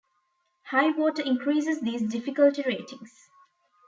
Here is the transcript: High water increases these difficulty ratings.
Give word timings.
High 0.71 0.89
water 0.97 1.21
increases 1.21 1.79
these 1.81 2.01
difficulty 2.01 2.63
ratings. 2.65 3.29